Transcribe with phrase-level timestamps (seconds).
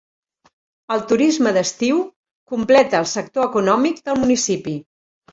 [0.93, 1.99] El turisme d'estiu
[2.53, 4.75] completa el sector econòmic del municipi.